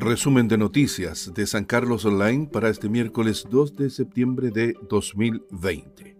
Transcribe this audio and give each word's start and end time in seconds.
Resumen 0.00 0.46
de 0.46 0.56
noticias 0.56 1.32
de 1.34 1.44
San 1.44 1.64
Carlos 1.64 2.04
Online 2.04 2.46
para 2.46 2.68
este 2.68 2.88
miércoles 2.88 3.44
2 3.50 3.74
de 3.74 3.90
septiembre 3.90 4.52
de 4.52 4.76
2020. 4.88 6.16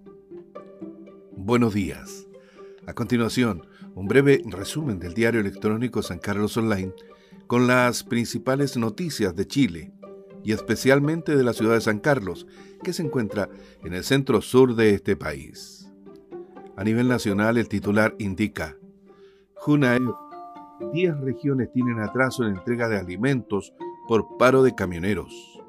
Buenos 1.37 1.75
días. 1.75 2.27
A 2.87 2.95
continuación, 2.95 3.69
un 3.95 4.09
breve 4.09 4.43
resumen 4.47 4.99
del 4.99 5.15
diario 5.15 5.41
electrónico 5.41 6.03
San 6.03 6.19
Carlos 6.19 6.57
Online 6.57 6.93
con 7.47 7.69
las 7.69 8.03
principales 8.03 8.77
noticias 8.77 9.37
de 9.37 9.47
Chile 9.47 9.93
y 10.43 10.51
especialmente 10.51 11.37
de 11.37 11.45
la 11.45 11.53
ciudad 11.53 11.75
de 11.75 11.81
San 11.81 12.01
Carlos, 12.01 12.49
que 12.83 12.93
se 12.93 13.05
encuentra 13.05 13.49
en 13.85 13.95
el 13.95 14.03
centro 14.03 14.43
sur 14.43 14.75
de 14.75 14.91
este 14.91 15.15
país. 15.15 15.89
A 16.77 16.83
nivel 16.83 17.07
nacional, 17.07 17.57
el 17.57 17.69
titular 17.69 18.17
indica, 18.19 18.77
Junae 19.55 20.01
10 20.93 21.21
regiones 21.21 21.73
tienen 21.73 22.01
atraso 22.01 22.45
en 22.45 22.57
entrega 22.57 22.89
de 22.89 22.99
alimentos 22.99 23.75
por 24.07 24.37
paro 24.39 24.63
de 24.63 24.75
camioneros. 24.75 25.61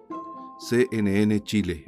CNN 0.59 1.41
Chile. 1.44 1.85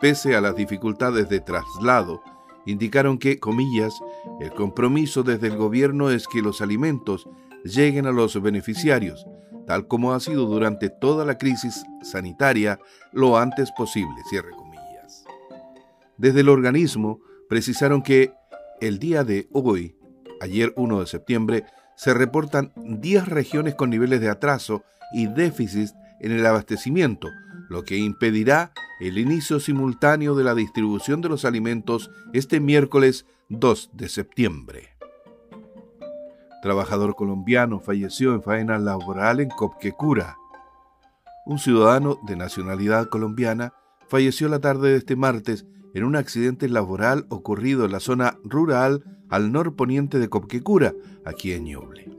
Pese 0.00 0.36
a 0.36 0.40
las 0.40 0.54
dificultades 0.54 1.28
de 1.28 1.40
traslado, 1.40 2.22
indicaron 2.66 3.18
que, 3.18 3.38
comillas, 3.38 4.00
el 4.40 4.52
compromiso 4.52 5.22
desde 5.22 5.48
el 5.48 5.56
gobierno 5.56 6.10
es 6.10 6.28
que 6.28 6.42
los 6.42 6.60
alimentos 6.60 7.28
lleguen 7.64 8.06
a 8.06 8.12
los 8.12 8.40
beneficiarios, 8.40 9.26
tal 9.66 9.88
como 9.88 10.12
ha 10.12 10.20
sido 10.20 10.46
durante 10.46 10.88
toda 10.88 11.24
la 11.24 11.38
crisis 11.38 11.84
sanitaria, 12.02 12.78
lo 13.12 13.36
antes 13.36 13.72
posible, 13.72 14.14
cierre 14.30 14.50
comillas. 14.50 15.24
Desde 16.16 16.40
el 16.40 16.48
organismo 16.48 17.20
precisaron 17.48 18.02
que 18.02 18.32
el 18.80 18.98
día 18.98 19.24
de 19.24 19.48
hoy, 19.52 19.96
ayer 20.40 20.72
1 20.76 21.00
de 21.00 21.06
septiembre, 21.06 21.64
se 21.98 22.14
reportan 22.14 22.72
10 22.76 23.26
regiones 23.26 23.74
con 23.74 23.90
niveles 23.90 24.20
de 24.20 24.30
atraso 24.30 24.84
y 25.12 25.26
déficit 25.26 25.90
en 26.20 26.30
el 26.30 26.46
abastecimiento, 26.46 27.28
lo 27.68 27.82
que 27.82 27.96
impedirá 27.96 28.72
el 29.00 29.18
inicio 29.18 29.58
simultáneo 29.58 30.36
de 30.36 30.44
la 30.44 30.54
distribución 30.54 31.20
de 31.20 31.28
los 31.28 31.44
alimentos 31.44 32.10
este 32.32 32.60
miércoles 32.60 33.26
2 33.48 33.90
de 33.94 34.08
septiembre. 34.08 34.96
Trabajador 36.62 37.16
colombiano 37.16 37.80
falleció 37.80 38.32
en 38.32 38.42
faena 38.42 38.78
laboral 38.78 39.40
en 39.40 39.48
Copquecura. 39.48 40.36
Un 41.46 41.58
ciudadano 41.58 42.20
de 42.28 42.36
nacionalidad 42.36 43.08
colombiana 43.08 43.72
falleció 44.06 44.48
la 44.48 44.60
tarde 44.60 44.90
de 44.90 44.98
este 44.98 45.16
martes 45.16 45.66
en 45.94 46.04
un 46.04 46.14
accidente 46.14 46.68
laboral 46.68 47.26
ocurrido 47.28 47.84
en 47.84 47.92
la 47.92 48.00
zona 48.00 48.38
rural 48.44 49.17
al 49.28 49.52
norponiente 49.52 50.18
de 50.18 50.28
Copquecura, 50.28 50.94
aquí 51.24 51.52
en 51.52 51.64
Ñuble. 51.64 52.10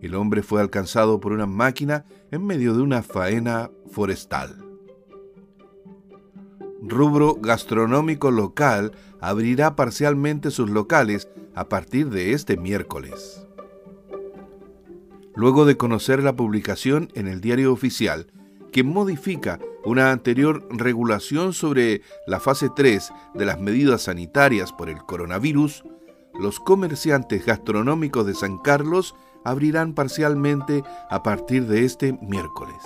El 0.00 0.14
hombre 0.14 0.42
fue 0.42 0.60
alcanzado 0.60 1.20
por 1.20 1.32
una 1.32 1.46
máquina 1.46 2.04
en 2.30 2.46
medio 2.46 2.74
de 2.74 2.82
una 2.82 3.02
faena 3.02 3.70
forestal. 3.90 4.64
Rubro 6.80 7.34
gastronómico 7.34 8.30
local 8.30 8.92
abrirá 9.20 9.74
parcialmente 9.74 10.50
sus 10.50 10.70
locales 10.70 11.28
a 11.54 11.68
partir 11.68 12.08
de 12.10 12.32
este 12.32 12.56
miércoles. 12.56 13.44
Luego 15.34 15.64
de 15.64 15.76
conocer 15.76 16.22
la 16.22 16.36
publicación 16.36 17.08
en 17.14 17.26
el 17.26 17.40
diario 17.40 17.72
oficial 17.72 18.28
que 18.72 18.84
modifica 18.84 19.58
una 19.84 20.12
anterior 20.12 20.66
regulación 20.70 21.52
sobre 21.52 22.02
la 22.26 22.40
fase 22.40 22.68
3 22.74 23.12
de 23.34 23.46
las 23.46 23.60
medidas 23.60 24.02
sanitarias 24.02 24.72
por 24.72 24.88
el 24.88 24.98
coronavirus, 24.98 25.84
los 26.38 26.60
comerciantes 26.60 27.44
gastronómicos 27.44 28.26
de 28.26 28.34
San 28.34 28.58
Carlos 28.58 29.14
abrirán 29.44 29.94
parcialmente 29.94 30.84
a 31.10 31.22
partir 31.22 31.66
de 31.66 31.84
este 31.84 32.12
miércoles. 32.22 32.76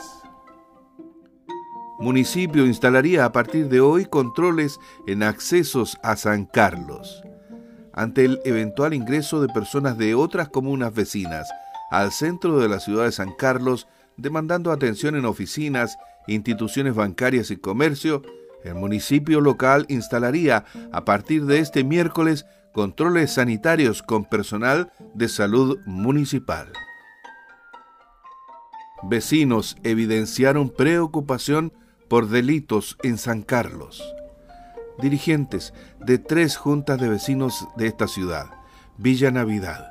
Municipio 1.98 2.67
instalaría 2.67 3.25
a 3.25 3.33
partir 3.33 3.69
de 3.69 3.80
hoy 3.80 4.07
controles 4.07 4.80
en 5.07 5.23
accesos 5.23 5.98
a 6.02 6.17
San 6.17 6.46
Carlos. 6.46 7.23
Ante 7.92 8.24
el 8.24 8.41
eventual 8.45 8.95
ingreso 8.95 9.41
de 9.41 9.52
personas 9.52 9.98
de 9.98 10.14
otras 10.14 10.48
comunas 10.48 10.95
vecinas 10.95 11.48
al 11.91 12.11
centro 12.11 12.58
de 12.58 12.68
la 12.68 12.80
ciudad 12.80 13.05
de 13.05 13.12
San 13.12 13.33
Carlos, 13.35 13.86
demandando 14.17 14.73
atención 14.73 15.14
en 15.14 15.27
oficinas, 15.27 15.98
instituciones 16.27 16.95
bancarias 16.95 17.51
y 17.51 17.57
comercio, 17.57 18.23
el 18.64 18.74
municipio 18.74 19.41
local 19.41 19.85
instalaría 19.89 20.64
a 20.91 21.05
partir 21.05 21.45
de 21.45 21.58
este 21.58 21.85
miércoles 21.85 22.46
controles 22.73 23.35
sanitarios 23.35 24.03
con 24.03 24.25
personal 24.25 24.93
de 25.15 25.29
salud 25.29 25.79
municipal. 25.87 26.73
Vecinos 29.03 29.77
evidenciaron 29.83 30.71
preocupación 30.71 31.73
por 32.09 32.29
delitos 32.29 32.97
en 33.03 33.19
San 33.19 33.43
Carlos. 33.43 34.03
Dirigentes 35.01 35.75
de 36.01 36.19
tres 36.19 36.57
juntas 36.57 37.01
de 37.01 37.09
vecinos 37.09 37.67
de 37.77 37.87
esta 37.87 38.07
ciudad, 38.07 38.51
Villa 38.99 39.31
Navidad, 39.31 39.89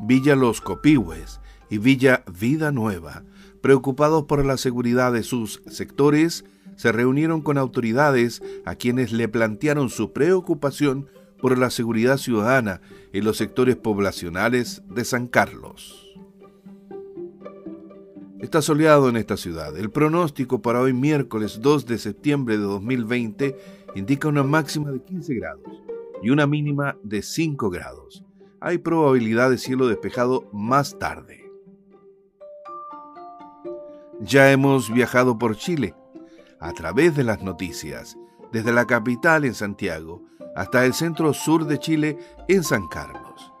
Villa 0.00 0.34
Los 0.36 0.60
Copihue 0.60 1.24
y 1.68 1.78
Villa 1.78 2.24
Vida 2.32 2.72
Nueva, 2.72 3.22
preocupados 3.60 4.24
por 4.24 4.44
la 4.44 4.56
seguridad 4.56 5.12
de 5.12 5.22
sus 5.22 5.62
sectores, 5.66 6.44
se 6.76 6.92
reunieron 6.92 7.42
con 7.42 7.58
autoridades 7.58 8.42
a 8.64 8.74
quienes 8.74 9.12
le 9.12 9.28
plantearon 9.28 9.90
su 9.90 10.12
preocupación 10.12 11.08
por 11.44 11.58
la 11.58 11.68
seguridad 11.68 12.16
ciudadana 12.16 12.80
en 13.12 13.22
los 13.22 13.36
sectores 13.36 13.76
poblacionales 13.76 14.82
de 14.88 15.04
San 15.04 15.26
Carlos. 15.26 16.16
Está 18.40 18.62
soleado 18.62 19.10
en 19.10 19.18
esta 19.18 19.36
ciudad. 19.36 19.76
El 19.76 19.90
pronóstico 19.90 20.62
para 20.62 20.80
hoy 20.80 20.94
miércoles 20.94 21.58
2 21.60 21.84
de 21.84 21.98
septiembre 21.98 22.56
de 22.56 22.62
2020 22.62 23.58
indica 23.94 24.26
una 24.28 24.42
máxima 24.42 24.90
de 24.90 25.02
15 25.02 25.34
grados 25.34 25.82
y 26.22 26.30
una 26.30 26.46
mínima 26.46 26.96
de 27.02 27.20
5 27.20 27.68
grados. 27.68 28.24
Hay 28.58 28.78
probabilidad 28.78 29.50
de 29.50 29.58
cielo 29.58 29.86
despejado 29.86 30.48
más 30.50 30.98
tarde. 30.98 31.52
Ya 34.22 34.50
hemos 34.50 34.90
viajado 34.90 35.38
por 35.38 35.58
Chile 35.58 35.94
a 36.58 36.72
través 36.72 37.14
de 37.14 37.24
las 37.24 37.42
noticias, 37.42 38.16
desde 38.54 38.72
la 38.72 38.86
capital 38.86 39.44
en 39.44 39.52
Santiago 39.52 40.22
hasta 40.54 40.86
el 40.86 40.94
centro 40.94 41.34
sur 41.34 41.66
de 41.66 41.80
Chile 41.80 42.16
en 42.46 42.62
San 42.62 42.86
Carlos. 42.86 43.52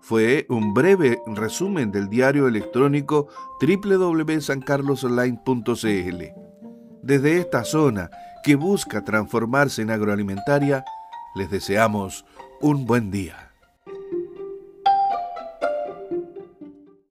Fue 0.00 0.44
un 0.48 0.74
breve 0.74 1.22
resumen 1.24 1.92
del 1.92 2.08
diario 2.08 2.48
electrónico 2.48 3.28
www.sancarlosonline.cl. 3.60 6.24
Desde 7.00 7.38
esta 7.38 7.62
zona 7.62 8.10
que 8.42 8.56
busca 8.56 9.04
transformarse 9.04 9.82
en 9.82 9.92
agroalimentaria, 9.92 10.84
les 11.36 11.48
deseamos 11.48 12.24
un 12.60 12.86
buen 12.86 13.12
día. 13.12 13.49